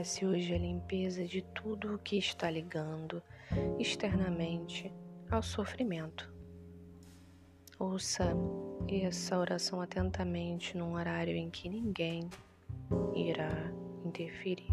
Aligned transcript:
Comece 0.00 0.24
hoje 0.24 0.54
a 0.54 0.58
limpeza 0.58 1.26
de 1.26 1.42
tudo 1.42 1.94
o 1.94 1.98
que 1.98 2.16
está 2.16 2.50
ligando 2.50 3.22
externamente 3.78 4.90
ao 5.30 5.42
sofrimento. 5.42 6.32
Ouça 7.78 8.32
essa 8.88 9.38
oração 9.38 9.78
atentamente 9.82 10.74
num 10.74 10.94
horário 10.94 11.36
em 11.36 11.50
que 11.50 11.68
ninguém 11.68 12.30
irá 13.14 13.52
interferir. 14.02 14.72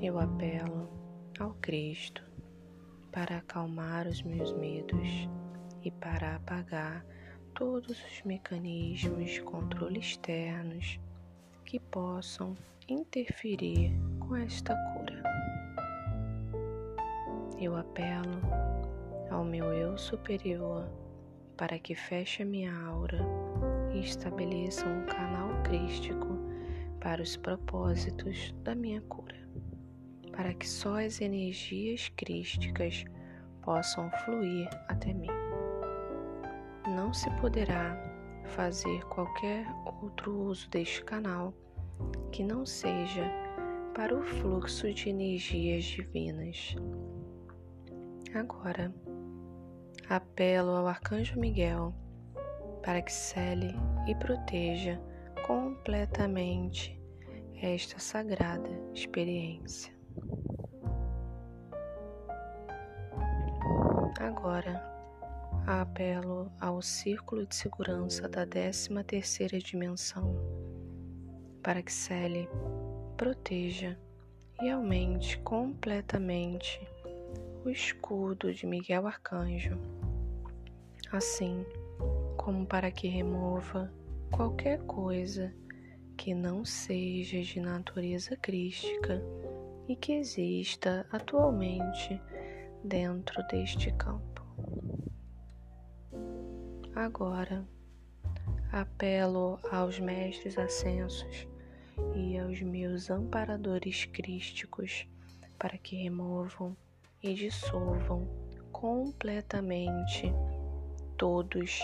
Eu 0.00 0.18
apelo 0.18 0.88
ao 1.38 1.52
Cristo 1.60 2.24
para 3.12 3.36
acalmar 3.36 4.06
os 4.06 4.22
meus 4.22 4.54
medos 4.54 5.28
e 5.84 5.90
para 5.90 6.36
apagar 6.36 7.04
todos 7.54 8.02
os 8.02 8.22
mecanismos 8.22 9.32
de 9.32 9.42
controle 9.42 10.00
externos 10.00 10.98
que 11.70 11.78
possam 11.78 12.56
interferir 12.88 13.92
com 14.18 14.34
esta 14.34 14.74
cura. 14.74 15.22
Eu 17.60 17.76
apelo 17.76 18.40
ao 19.30 19.44
meu 19.44 19.66
eu 19.66 19.96
superior 19.96 20.90
para 21.56 21.78
que 21.78 21.94
feche 21.94 22.42
a 22.42 22.44
minha 22.44 22.74
aura 22.86 23.20
e 23.94 24.00
estabeleça 24.00 24.84
um 24.84 25.06
canal 25.06 25.62
crístico 25.62 26.40
para 26.98 27.22
os 27.22 27.36
propósitos 27.36 28.52
da 28.64 28.74
minha 28.74 29.00
cura, 29.02 29.38
para 30.32 30.52
que 30.52 30.68
só 30.68 30.98
as 30.98 31.20
energias 31.20 32.08
crísticas 32.16 33.04
possam 33.62 34.10
fluir 34.24 34.68
até 34.88 35.14
mim. 35.14 35.30
Não 36.96 37.14
se 37.14 37.30
poderá 37.40 37.96
fazer 38.56 39.04
qualquer 39.04 39.64
outro 40.02 40.36
uso 40.36 40.68
deste 40.70 41.04
canal 41.04 41.54
que 42.30 42.44
não 42.44 42.64
seja 42.64 43.24
para 43.94 44.16
o 44.16 44.22
fluxo 44.22 44.92
de 44.92 45.10
energias 45.10 45.84
divinas. 45.84 46.74
Agora, 48.34 48.94
apelo 50.08 50.70
ao 50.70 50.86
Arcanjo 50.86 51.38
Miguel 51.38 51.94
para 52.82 53.02
que 53.02 53.12
cele 53.12 53.74
e 54.06 54.14
proteja 54.14 55.00
completamente 55.46 57.00
esta 57.60 57.98
sagrada 57.98 58.70
experiência. 58.94 59.92
Agora, 64.18 64.82
apelo 65.66 66.50
ao 66.60 66.80
círculo 66.80 67.46
de 67.46 67.54
segurança 67.54 68.28
da 68.28 68.46
13 68.46 68.90
terceira 69.04 69.58
dimensão 69.58 70.59
para 71.62 71.82
que 71.82 71.92
cele, 71.92 72.48
proteja 73.16 73.98
e 74.62 74.70
aumente 74.70 75.38
completamente 75.38 76.80
o 77.64 77.68
escudo 77.68 78.52
de 78.52 78.66
Miguel 78.66 79.06
Arcanjo, 79.06 79.78
assim 81.12 81.64
como 82.36 82.64
para 82.66 82.90
que 82.90 83.08
remova 83.08 83.92
qualquer 84.30 84.80
coisa 84.82 85.54
que 86.16 86.34
não 86.34 86.64
seja 86.64 87.42
de 87.42 87.60
natureza 87.60 88.36
crística 88.36 89.22
e 89.88 89.96
que 89.96 90.12
exista 90.12 91.06
atualmente 91.10 92.20
dentro 92.84 93.46
deste 93.48 93.90
campo. 93.92 94.40
Agora, 96.94 97.66
apelo 98.72 99.58
aos 99.70 99.98
mestres 99.98 100.58
ascensos 100.58 101.49
e 102.14 102.38
aos 102.38 102.60
meus 102.62 103.10
amparadores 103.10 104.04
crísticos 104.06 105.06
para 105.58 105.76
que 105.78 105.96
removam 105.96 106.76
e 107.22 107.34
dissolvam 107.34 108.28
completamente 108.72 110.32
todos 111.16 111.80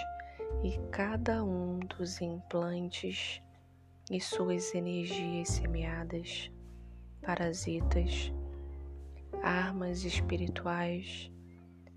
e 0.65 0.78
cada 0.91 1.44
um 1.44 1.78
dos 1.81 2.21
implantes 2.21 3.43
e 4.10 4.21
suas 4.21 4.75
energias 4.75 5.49
semeadas, 5.49 6.50
parasitas, 7.21 8.32
armas 9.43 10.05
espirituais 10.05 11.31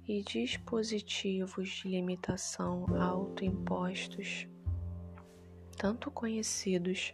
e 0.08 0.24
dispositivos 0.24 1.69
de 1.69 1.88
limitação 1.88 2.85
autoimpostos, 3.00 4.47
tanto 5.79 6.12
conhecidos 6.12 7.13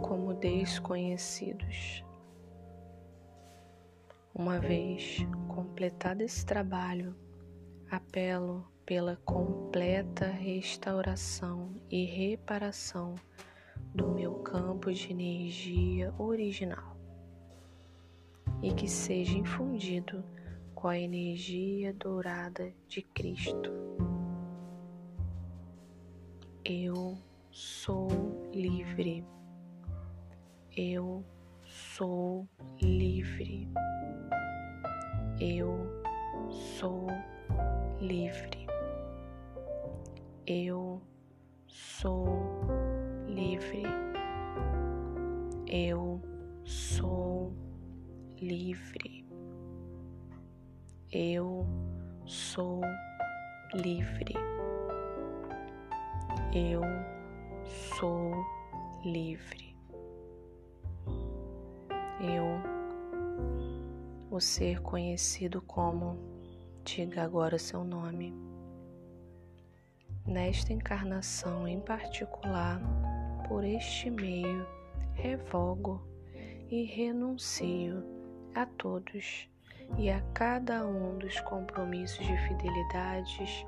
como 0.00 0.32
desconhecidos. 0.32 2.02
Uma 4.34 4.58
vez 4.58 5.18
completado 5.46 6.22
esse 6.22 6.44
trabalho, 6.46 7.14
apelo 7.90 8.66
pela 8.86 9.16
completa 9.16 10.24
restauração 10.24 11.74
e 11.90 12.06
reparação 12.06 13.14
do 13.94 14.08
meu 14.08 14.36
campo 14.36 14.90
de 14.90 15.12
energia 15.12 16.14
original 16.18 16.96
e 18.62 18.72
que 18.72 18.88
seja 18.88 19.36
infundido 19.36 20.24
com 20.74 20.88
a 20.88 20.98
energia 20.98 21.92
dourada 21.92 22.72
de 22.88 23.02
Cristo. 23.02 23.70
Eu 26.64 27.18
sou 27.58 28.06
livre. 28.54 29.26
Eu 30.76 31.24
sou 31.64 32.48
livre. 32.80 33.68
Eu 35.40 35.76
sou 36.50 37.08
livre. 38.00 38.64
Eu 40.46 41.02
sou 41.66 42.28
livre. 43.26 43.82
Eu 45.66 46.22
sou 46.64 47.52
livre. 48.40 49.26
Eu 51.10 51.66
sou 52.24 52.80
livre. 53.74 54.34
Eu 56.54 57.17
sou 57.98 58.46
livre. 59.04 59.76
Eu, 62.20 62.46
o 64.30 64.40
ser 64.40 64.80
conhecido 64.82 65.60
como, 65.62 66.16
diga 66.84 67.24
agora 67.24 67.58
seu 67.58 67.82
nome. 67.82 68.32
Nesta 70.24 70.72
encarnação 70.72 71.66
em 71.66 71.80
particular, 71.80 72.80
por 73.48 73.64
este 73.64 74.10
meio, 74.10 74.64
revogo 75.14 76.00
e 76.70 76.84
renuncio 76.84 78.04
a 78.54 78.64
todos 78.64 79.48
e 79.96 80.08
a 80.08 80.20
cada 80.34 80.86
um 80.86 81.18
dos 81.18 81.40
compromissos 81.40 82.24
de 82.24 82.36
fidelidades, 82.46 83.66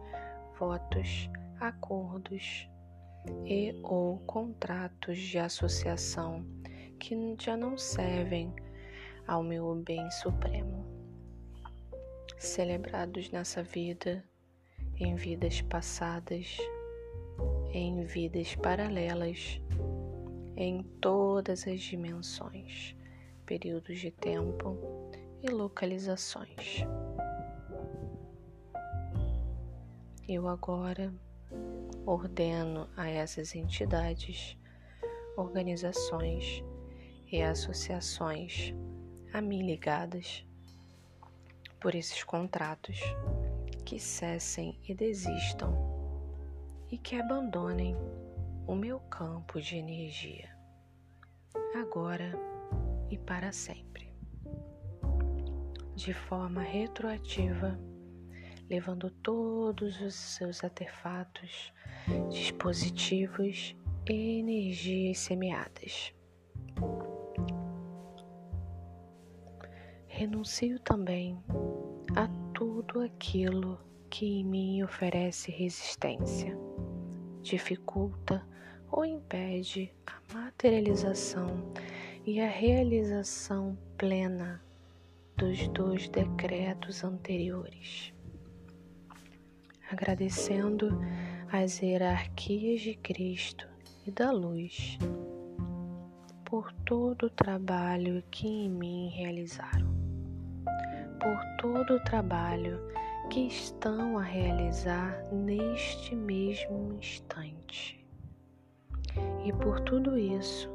votos, 0.57 1.29
acordos 1.59 2.71
e 3.45 3.75
ou 3.83 4.19
contratos 4.21 5.19
de 5.19 5.39
associação 5.39 6.45
que 6.99 7.17
já 7.39 7.57
não 7.57 7.77
servem 7.77 8.55
ao 9.27 9.43
meu 9.43 9.75
bem 9.77 10.11
supremo, 10.11 10.85
celebrados 12.39 13.31
nessa 13.31 13.63
vida, 13.63 14.25
em 14.97 15.15
vidas 15.15 15.61
passadas, 15.63 16.59
em 17.73 18.05
vidas 18.05 18.55
paralelas, 18.57 19.61
em 20.57 20.83
todas 21.01 21.67
as 21.67 21.81
dimensões, 21.81 22.95
períodos 23.47 23.99
de 23.99 24.11
tempo 24.11 24.77
e 25.43 25.49
localizações. 25.49 26.85
Eu 30.29 30.47
agora 30.47 31.13
ordeno 32.07 32.89
a 32.97 33.09
essas 33.09 33.55
entidades, 33.55 34.57
organizações 35.37 36.65
e 37.31 37.43
associações 37.43 38.75
a 39.33 39.41
mim 39.41 39.65
ligadas 39.65 40.45
por 41.81 41.95
esses 41.95 42.23
contratos 42.25 43.01
que 43.85 43.99
cessem 43.99 44.79
e 44.89 44.95
desistam 44.95 45.75
e 46.91 46.99
que 46.99 47.17
abandonem 47.17 47.97
o 48.67 48.75
meu 48.75 49.01
campo 49.01 49.61
de 49.61 49.77
energia, 49.77 50.51
agora 51.75 52.33
e 53.11 53.17
para 53.19 53.53
sempre, 53.53 54.13
de 55.95 56.13
forma 56.13 56.63
retroativa, 56.63 57.79
levando 58.69 59.11
todos 59.11 60.01
os 60.01 60.15
seus 60.15 60.63
artefatos, 60.63 61.73
dispositivos 62.31 63.77
e 64.09 64.41
energias 64.41 65.19
semeadas 65.19 66.13
Renuncio 70.21 70.79
também 70.81 71.43
a 72.15 72.29
tudo 72.53 73.01
aquilo 73.01 73.81
que 74.11 74.27
em 74.27 74.45
mim 74.45 74.83
oferece 74.83 75.51
resistência, 75.51 76.55
dificulta 77.41 78.47
ou 78.91 79.03
impede 79.07 79.91
a 80.07 80.35
materialização 80.35 81.73
e 82.27 82.39
a 82.39 82.47
realização 82.47 83.79
plena 83.97 84.63
dos 85.39 85.67
dois 85.69 86.07
decretos 86.11 87.03
anteriores. 87.03 88.13
Agradecendo 89.91 91.01
as 91.53 91.83
hierarquias 91.83 92.81
de 92.81 92.95
Cristo 92.95 93.67
e 94.07 94.11
da 94.13 94.31
luz 94.31 94.97
por 96.45 96.73
todo 96.85 97.27
o 97.27 97.31
trabalho 97.31 98.23
que 98.31 98.47
em 98.47 98.71
mim 98.71 99.09
realizaram, 99.09 99.89
por 101.19 101.45
todo 101.61 101.95
o 101.95 102.05
trabalho 102.05 102.81
que 103.31 103.49
estão 103.49 104.17
a 104.17 104.23
realizar 104.23 105.25
neste 105.33 106.15
mesmo 106.15 106.95
instante 106.95 107.99
e 109.45 109.53
por 109.53 109.81
tudo 109.81 110.17
isso 110.17 110.71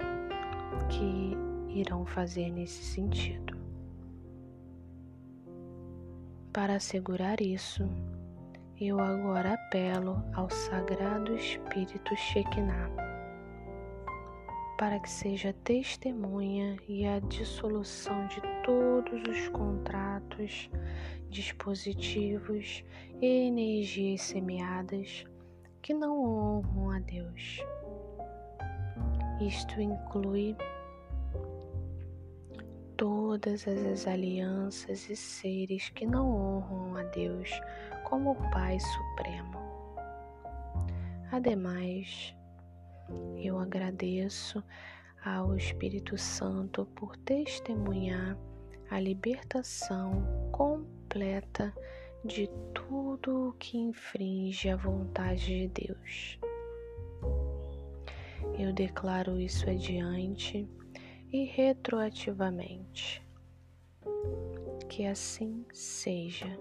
que 0.90 1.38
irão 1.80 2.06
fazer 2.06 2.50
nesse 2.50 2.84
sentido. 2.84 3.56
Para 6.52 6.76
assegurar 6.76 7.40
isso, 7.40 7.90
eu 8.80 9.00
agora 9.00 9.54
apelo 9.54 10.22
ao 10.34 10.50
Sagrado 10.50 11.34
Espírito 11.34 12.14
Shekinah 12.16 12.90
para 14.78 15.00
que 15.00 15.10
seja 15.10 15.54
testemunha 15.64 16.76
e 16.86 17.06
a 17.06 17.20
dissolução 17.20 18.28
de 18.28 18.42
todos 18.66 19.24
os 19.30 19.48
contratos, 19.50 20.70
dispositivos 21.30 22.84
e 23.22 23.48
energias 23.48 24.22
semeadas 24.22 25.26
que 25.82 25.94
não 25.94 26.22
honram 26.22 26.92
a 26.92 27.00
Deus. 27.00 27.64
Isto 29.40 29.80
inclui 29.80 30.58
todas 32.98 33.66
as 33.66 34.06
alianças 34.06 35.10
e 35.10 35.16
seres 35.16 35.90
que 35.90 36.06
não 36.06 36.30
honram 36.30 36.98
a 36.98 37.04
Deus 37.04 37.50
como 38.06 38.32
o 38.32 38.50
Pai 38.52 38.80
Supremo. 38.80 39.60
Ademais, 41.32 42.36
eu 43.38 43.60
agradeço 43.60 44.64
ao 45.24 45.56
Espírito 45.56 46.18
Santo 46.18 46.86
por 46.96 47.18
testemunhar 47.18 48.38
a 48.90 49.00
libertação 49.00 50.24
completa 50.52 51.74
de 52.24 52.50
tudo 52.74 53.50
o 53.50 53.54
que 53.54 53.78
infringe 53.78 54.70
a 54.70 54.76
vontade 54.76 55.68
de 55.68 55.68
Deus. 55.68 56.40
Eu 58.58 58.72
declaro 58.72 59.40
isso 59.40 59.70
adiante 59.70 60.68
e 61.32 61.46
retroativamente. 61.46 63.22
Que 64.88 65.06
assim 65.06 65.66
seja. 65.74 66.58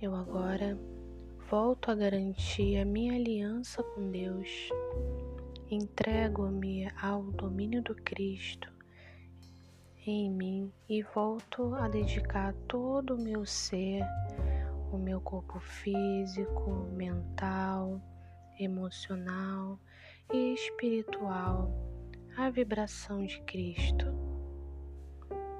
Eu 0.00 0.14
agora 0.14 0.78
volto 1.50 1.90
a 1.90 1.94
garantir 1.94 2.76
a 2.78 2.84
minha 2.84 3.14
aliança 3.14 3.82
com 3.82 4.10
Deus, 4.10 4.68
entrego-me 5.70 6.86
ao 7.00 7.22
domínio 7.22 7.82
do 7.82 7.94
Cristo 7.94 8.70
em 10.06 10.30
mim 10.30 10.70
e 10.86 11.02
volto 11.02 11.74
a 11.74 11.88
dedicar 11.88 12.52
todo 12.68 13.14
o 13.14 13.20
meu 13.20 13.46
ser, 13.46 14.04
o 14.92 14.98
meu 14.98 15.18
corpo 15.18 15.58
físico, 15.60 16.70
mental, 16.92 17.98
emocional 18.60 19.80
e 20.30 20.52
espiritual 20.52 21.72
à 22.36 22.50
vibração 22.50 23.24
de 23.24 23.40
Cristo. 23.44 24.06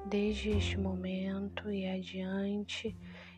Desde 0.05 0.51
este 0.51 0.79
momento 0.79 1.71
e 1.71 1.89
adiante, 1.89 2.95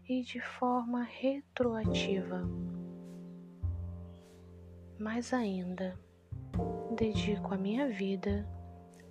e 0.08 0.22
de 0.22 0.40
forma 0.40 1.02
retroativa. 1.02 2.42
Mais 4.98 5.34
ainda, 5.34 5.98
dedico 6.96 7.52
a 7.52 7.58
minha 7.58 7.88
vida, 7.88 8.48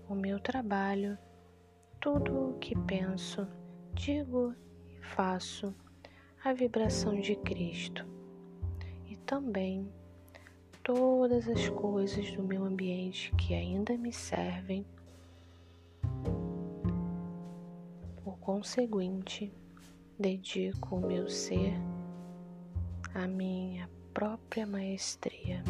o 0.09 0.15
meu 0.15 0.39
trabalho, 0.39 1.15
tudo 2.01 2.49
o 2.49 2.57
que 2.57 2.75
penso, 2.75 3.47
digo 3.94 4.55
e 4.88 4.99
faço 5.03 5.73
à 6.44 6.51
vibração 6.51 7.19
de 7.19 7.35
Cristo 7.35 8.03
e 9.05 9.15
também 9.17 9.88
todas 10.81 11.47
as 11.47 11.69
coisas 11.69 12.31
do 12.31 12.41
meu 12.41 12.63
ambiente 12.65 13.31
que 13.35 13.53
ainda 13.53 13.95
me 13.97 14.11
servem. 14.11 14.83
Por 18.23 18.39
conseguinte, 18.39 19.53
dedico 20.19 20.95
o 20.95 21.07
meu 21.07 21.29
ser 21.29 21.73
à 23.13 23.27
minha 23.27 23.87
própria 24.15 24.65
maestria 24.65 25.63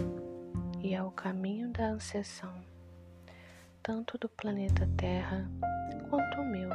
e 0.82 0.96
ao 0.96 1.12
caminho 1.12 1.70
da 1.74 1.90
ascensão, 1.90 2.54
tanto 3.84 4.18
do 4.18 4.30
planeta 4.30 4.88
Terra 4.96 5.50
quanto 6.10 6.40
o 6.40 6.46
meu 6.46 6.70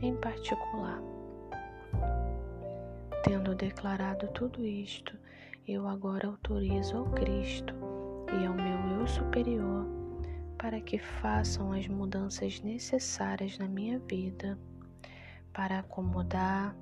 em 0.00 0.16
particular. 0.16 0.98
Tendo 3.22 3.54
declarado 3.54 4.28
tudo 4.28 4.64
isto, 4.64 5.14
eu 5.68 5.86
agora 5.86 6.28
autorizo 6.28 6.96
ao 6.96 7.10
Cristo 7.10 7.74
e 8.40 8.46
ao 8.46 8.54
meu 8.54 9.00
eu 9.00 9.06
superior 9.06 9.86
para 10.56 10.80
que 10.80 10.98
façam 10.98 11.70
as 11.72 11.86
mudanças 11.86 12.62
necessárias 12.62 13.58
na 13.58 13.68
minha 13.68 13.98
vida 13.98 14.58
para 15.52 15.80
acomodar 15.80 16.74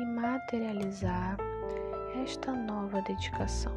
e 0.00 0.04
materializar 0.04 1.36
esta 2.22 2.52
nova 2.52 3.00
dedicação. 3.02 3.74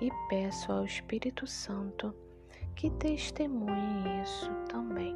E 0.00 0.10
peço 0.28 0.70
ao 0.72 0.84
Espírito 0.84 1.46
Santo 1.46 2.14
que 2.74 2.90
testemunhe 2.90 4.22
isso 4.22 4.50
também. 4.70 5.14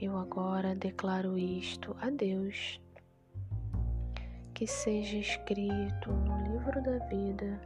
Eu 0.00 0.16
agora 0.18 0.74
declaro 0.74 1.38
isto 1.38 1.96
a 2.00 2.10
Deus, 2.10 2.80
que 4.52 4.66
seja 4.66 5.16
escrito 5.16 6.12
no 6.12 6.52
livro 6.52 6.82
da 6.82 6.98
vida, 7.06 7.60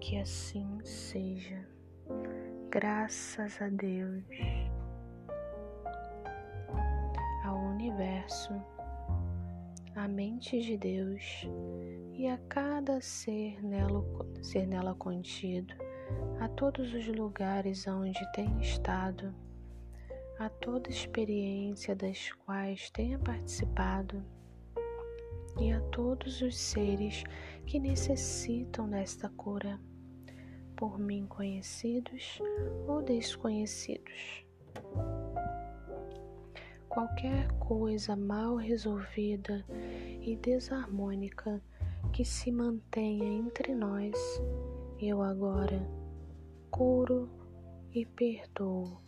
que 0.00 0.16
assim 0.18 0.78
seja. 0.84 1.66
Graças 2.70 3.60
a 3.60 3.68
Deus. 3.68 4.24
Universo, 8.30 8.54
a 9.96 10.06
mente 10.06 10.60
de 10.60 10.76
Deus 10.76 11.48
e 12.14 12.28
a 12.28 12.38
cada 12.48 13.00
ser 13.00 13.62
nela, 13.62 14.04
ser 14.40 14.66
nela 14.66 14.94
contido, 14.94 15.74
a 16.38 16.48
todos 16.48 16.94
os 16.94 17.06
lugares 17.08 17.86
onde 17.88 18.20
tem 18.32 18.58
estado, 18.60 19.34
a 20.38 20.48
toda 20.48 20.88
experiência 20.88 21.94
das 21.94 22.32
quais 22.32 22.90
tenha 22.90 23.18
participado 23.18 24.24
e 25.60 25.72
a 25.72 25.80
todos 25.90 26.40
os 26.40 26.56
seres 26.56 27.24
que 27.66 27.78
necessitam 27.78 28.88
desta 28.88 29.28
cura, 29.30 29.78
por 30.76 30.98
mim 30.98 31.26
conhecidos 31.26 32.38
ou 32.86 33.02
desconhecidos 33.02 34.49
qualquer 36.90 37.46
coisa 37.60 38.16
mal 38.16 38.56
resolvida 38.56 39.64
e 40.20 40.36
desarmônica 40.36 41.62
que 42.12 42.24
se 42.24 42.50
mantenha 42.50 43.24
entre 43.24 43.76
nós, 43.76 44.12
eu 44.98 45.22
agora 45.22 45.80
curo 46.68 47.30
e 47.94 48.04
perdoo. 48.04 49.00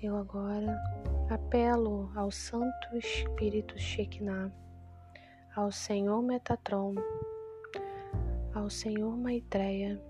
Eu 0.00 0.16
agora 0.16 0.80
apelo 1.28 2.12
ao 2.14 2.30
Santo 2.30 2.96
Espírito 2.96 3.76
Shekinah, 3.76 4.52
ao 5.56 5.72
Senhor 5.72 6.22
Metatron, 6.22 6.94
ao 8.54 8.70
Senhor 8.70 9.16
Maitreya 9.16 10.00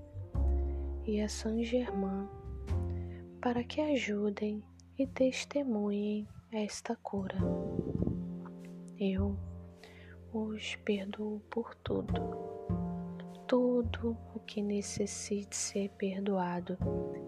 e 1.06 1.22
a 1.22 1.28
San 1.28 1.62
Germain 1.62 2.28
para 3.44 3.62
que 3.62 3.78
ajudem 3.78 4.64
e 4.98 5.06
testemunhem 5.06 6.26
esta 6.50 6.96
cura. 6.96 7.36
Eu, 8.98 9.38
os 10.32 10.76
perdoo 10.76 11.42
por 11.50 11.74
tudo. 11.74 12.14
Tudo 13.46 14.16
o 14.34 14.40
que 14.40 14.62
necessite 14.62 15.54
ser 15.54 15.90
perdoado 15.90 16.78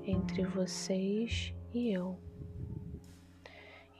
entre 0.04 0.42
vocês 0.46 1.52
e 1.74 1.92
eu. 1.92 2.18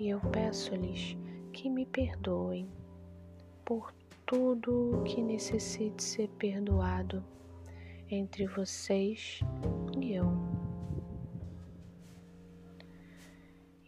E 0.01 0.09
eu 0.09 0.19
peço-lhes 0.33 1.19
que 1.53 1.69
me 1.69 1.85
perdoem 1.85 2.67
por 3.63 3.93
tudo 4.25 5.01
o 5.01 5.03
que 5.03 5.21
necessite 5.21 6.03
ser 6.03 6.29
perdoado 6.39 7.23
entre 8.09 8.47
vocês 8.47 9.41
e 10.01 10.15
eu. 10.15 10.46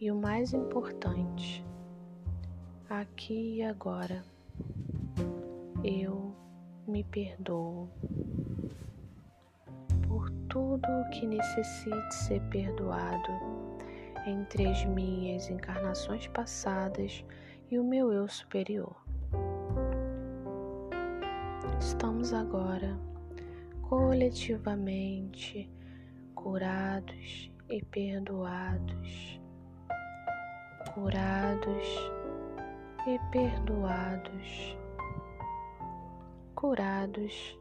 E 0.01 0.09
o 0.09 0.15
mais 0.15 0.53
importante, 0.53 1.61
aqui 2.89 3.57
e 3.57 3.63
agora, 3.63 4.23
eu 5.83 6.33
me 6.87 7.03
perdoo 7.03 7.89
por 10.07 10.29
tudo 10.47 10.87
o 10.87 11.09
que 11.09 11.27
necessite 11.27 12.15
ser 12.15 12.41
perdoado 12.43 13.29
entre 14.25 14.67
as 14.67 14.85
minhas 14.85 15.49
encarnações 15.49 16.27
passadas 16.27 17.25
e 17.69 17.77
o 17.77 17.83
meu 17.83 18.13
eu 18.13 18.25
superior. 18.29 18.95
Estamos 21.77 22.31
agora 22.31 22.97
coletivamente 23.81 25.69
curados 26.35 27.51
e 27.69 27.83
perdoados 27.83 29.38
curados 31.01 32.11
e 33.07 33.17
perdoados, 33.31 34.77
curados 36.55 37.57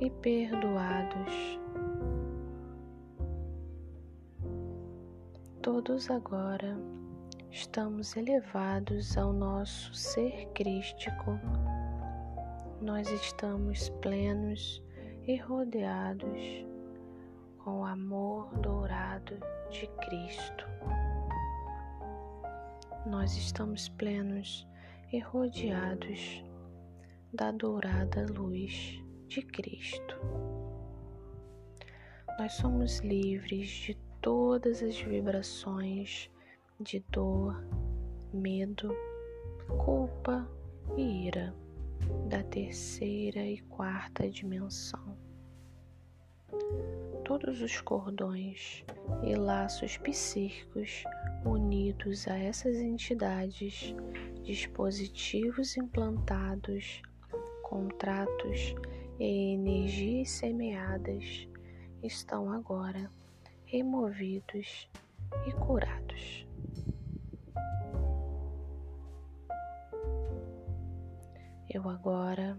e 0.00 0.08
perdoados. 0.08 1.58
Todos 5.62 6.08
agora 6.10 6.78
estamos 7.50 8.16
elevados 8.16 9.18
ao 9.18 9.32
nosso 9.32 9.92
ser 9.92 10.46
crístico. 10.54 11.40
Nós 12.80 13.10
estamos 13.10 13.88
plenos 14.00 14.80
e 15.26 15.36
rodeados 15.36 16.64
com 17.58 17.80
o 17.80 17.84
amor 17.84 18.46
dourado 18.58 19.40
de 19.70 19.88
Cristo 20.06 20.64
nós 23.06 23.36
estamos 23.36 23.88
plenos 23.90 24.66
e 25.12 25.18
rodeados 25.18 26.42
da 27.32 27.50
dourada 27.50 28.24
luz 28.32 28.98
de 29.28 29.42
Cristo. 29.42 30.16
Nós 32.38 32.54
somos 32.54 33.00
livres 33.00 33.68
de 33.68 33.94
todas 34.22 34.82
as 34.82 34.98
vibrações 34.98 36.30
de 36.80 37.00
dor, 37.10 37.62
medo, 38.32 38.96
culpa 39.84 40.48
e 40.96 41.26
ira 41.26 41.54
da 42.30 42.42
terceira 42.42 43.40
e 43.40 43.58
quarta 43.58 44.30
dimensão. 44.30 45.14
Todos 47.24 47.60
os 47.60 47.80
cordões 47.82 48.82
e 49.22 49.34
laços 49.34 49.98
psíquicos 49.98 51.04
unidos 51.44 52.26
a 52.26 52.38
essas 52.38 52.76
entidades, 52.76 53.94
dispositivos 54.42 55.76
implantados, 55.76 57.02
contratos 57.62 58.74
e 59.18 59.54
energias 59.54 60.30
semeadas 60.30 61.48
estão 62.02 62.50
agora 62.50 63.10
removidos 63.64 64.88
e 65.46 65.52
curados. 65.52 66.46
Eu 71.68 71.88
agora 71.88 72.56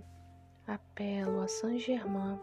apelo 0.68 1.42
a 1.42 1.48
Saint 1.48 1.80
Germain 1.80 2.38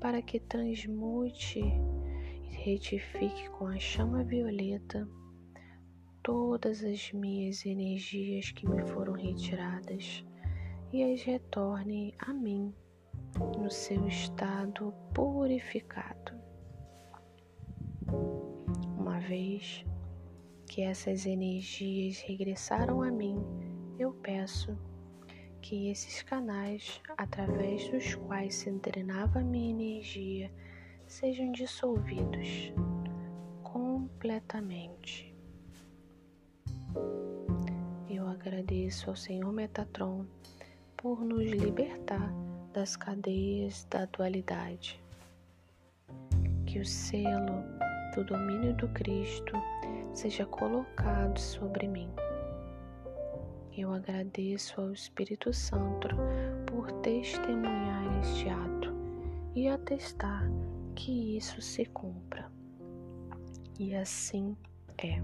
para 0.00 0.20
que 0.20 0.40
transmute 0.40 1.60
e 1.60 2.54
retifique 2.54 3.48
com 3.50 3.68
a 3.68 3.78
chama 3.78 4.24
violeta 4.24 5.06
todas 6.22 6.84
as 6.84 7.12
minhas 7.12 7.66
energias 7.66 8.52
que 8.52 8.68
me 8.68 8.80
foram 8.86 9.14
retiradas 9.14 10.24
e 10.92 11.02
as 11.02 11.22
retorne 11.22 12.14
a 12.18 12.32
mim 12.32 12.72
no 13.58 13.70
seu 13.70 14.06
estado 14.06 14.94
purificado. 15.12 16.32
Uma 18.96 19.18
vez 19.18 19.84
que 20.68 20.82
essas 20.82 21.26
energias 21.26 22.20
regressaram 22.20 23.02
a 23.02 23.10
mim, 23.10 23.36
eu 23.98 24.12
peço 24.12 24.78
que 25.60 25.88
esses 25.88 26.22
canais 26.22 27.00
através 27.16 27.88
dos 27.90 28.14
quais 28.14 28.54
se 28.54 28.70
drenava 28.70 29.40
minha 29.40 29.70
energia 29.70 30.52
sejam 31.06 31.50
dissolvidos 31.50 32.72
completamente 33.62 35.31
eu 38.08 38.26
agradeço 38.28 39.10
ao 39.10 39.16
Senhor 39.16 39.52
Metatron 39.52 40.24
por 40.96 41.24
nos 41.24 41.44
libertar 41.44 42.32
das 42.72 42.96
cadeias 42.96 43.86
da 43.90 44.04
dualidade. 44.06 45.02
Que 46.66 46.78
o 46.78 46.86
selo 46.86 47.62
do 48.14 48.24
domínio 48.24 48.74
do 48.74 48.88
Cristo 48.88 49.54
seja 50.14 50.46
colocado 50.46 51.38
sobre 51.38 51.88
mim. 51.88 52.10
Eu 53.76 53.92
agradeço 53.92 54.80
ao 54.80 54.92
Espírito 54.92 55.52
Santo 55.52 56.08
por 56.66 56.92
testemunhar 57.00 58.20
este 58.20 58.48
ato 58.48 58.92
e 59.54 59.68
atestar 59.68 60.44
que 60.94 61.36
isso 61.36 61.60
se 61.60 61.86
cumpra. 61.86 62.50
E 63.78 63.94
assim 63.94 64.56
é. 64.98 65.20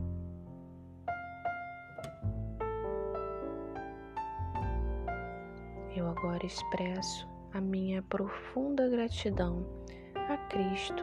Eu 5.99 6.07
agora 6.07 6.47
expresso 6.47 7.28
a 7.52 7.61
minha 7.61 8.00
profunda 8.02 8.88
gratidão 8.88 9.67
a 10.14 10.37
Cristo 10.49 11.02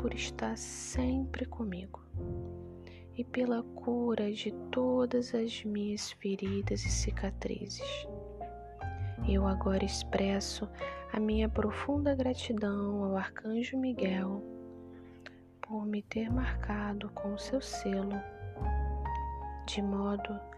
por 0.00 0.12
estar 0.12 0.58
sempre 0.58 1.44
comigo 1.44 2.00
e 3.16 3.22
pela 3.22 3.62
cura 3.62 4.32
de 4.32 4.50
todas 4.72 5.32
as 5.32 5.62
minhas 5.62 6.10
feridas 6.10 6.84
e 6.84 6.90
cicatrizes. 6.90 8.08
Eu 9.28 9.46
agora 9.46 9.84
expresso 9.84 10.68
a 11.12 11.20
minha 11.20 11.48
profunda 11.48 12.12
gratidão 12.12 13.04
ao 13.04 13.16
Arcanjo 13.16 13.78
Miguel 13.78 14.42
por 15.60 15.86
me 15.86 16.02
ter 16.02 16.28
marcado 16.32 17.10
com 17.10 17.38
seu 17.38 17.60
selo, 17.60 18.20
de 19.68 19.80
modo 19.80 20.49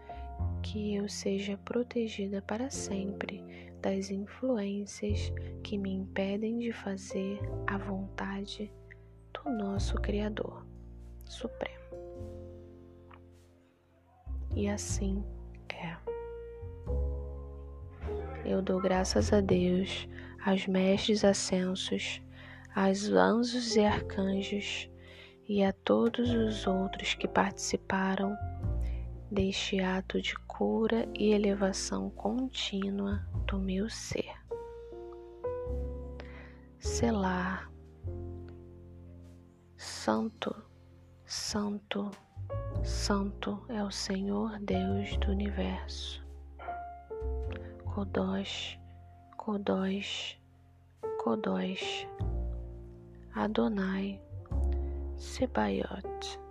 que 0.61 0.95
eu 0.95 1.07
seja 1.09 1.57
protegida 1.57 2.41
para 2.41 2.69
sempre 2.69 3.43
das 3.81 4.09
influências 4.09 5.31
que 5.61 5.77
me 5.77 5.91
impedem 5.91 6.57
de 6.57 6.71
fazer 6.71 7.39
a 7.67 7.77
vontade 7.77 8.71
do 9.33 9.51
nosso 9.51 9.95
Criador 9.95 10.65
Supremo. 11.25 11.83
E 14.55 14.69
assim 14.69 15.23
é. 15.69 15.97
Eu 18.45 18.61
dou 18.61 18.79
graças 18.79 19.33
a 19.33 19.41
Deus, 19.41 20.07
aos 20.45 20.65
mestres 20.67 21.25
ascensos, 21.25 22.21
aos 22.75 23.09
anjos 23.09 23.75
e 23.75 23.81
arcanjos 23.81 24.89
e 25.47 25.63
a 25.63 25.73
todos 25.73 26.29
os 26.29 26.65
outros 26.65 27.15
que 27.15 27.27
participaram 27.27 28.35
deste 29.33 29.79
ato 29.79 30.21
de 30.21 30.35
cura 30.47 31.09
e 31.17 31.33
elevação 31.33 32.09
contínua 32.11 33.25
do 33.47 33.57
meu 33.57 33.89
ser. 33.89 34.31
Selar, 36.77 37.71
Santo, 39.75 40.55
Santo, 41.25 42.11
Santo 42.83 43.65
é 43.69 43.83
o 43.83 43.89
Senhor 43.89 44.59
Deus 44.59 45.17
do 45.17 45.31
universo. 45.31 46.23
Kodosh, 47.85 48.79
Kodosh, 49.37 50.39
Kodosh, 51.23 52.07
Adonai, 53.33 54.21
Sebaiot. 55.17 56.42